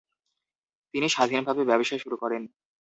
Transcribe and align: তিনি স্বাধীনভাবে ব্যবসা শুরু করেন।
তিনি 0.93 1.07
স্বাধীনভাবে 1.09 1.61
ব্যবসা 1.65 1.95
শুরু 1.97 2.15
করেন। 2.17 2.41